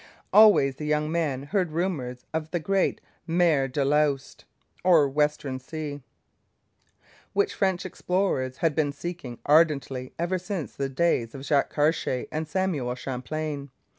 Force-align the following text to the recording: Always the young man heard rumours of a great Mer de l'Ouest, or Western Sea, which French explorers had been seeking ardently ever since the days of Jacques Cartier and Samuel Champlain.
Always 0.33 0.77
the 0.77 0.85
young 0.87 1.11
man 1.11 1.43
heard 1.43 1.71
rumours 1.71 2.25
of 2.33 2.49
a 2.51 2.59
great 2.59 2.99
Mer 3.27 3.67
de 3.67 3.85
l'Ouest, 3.85 4.45
or 4.83 5.07
Western 5.07 5.59
Sea, 5.59 6.01
which 7.33 7.53
French 7.53 7.85
explorers 7.85 8.57
had 8.57 8.73
been 8.73 8.93
seeking 8.93 9.37
ardently 9.45 10.11
ever 10.17 10.39
since 10.39 10.73
the 10.73 10.89
days 10.89 11.35
of 11.35 11.45
Jacques 11.45 11.69
Cartier 11.69 12.25
and 12.31 12.47
Samuel 12.47 12.95
Champlain. 12.95 13.69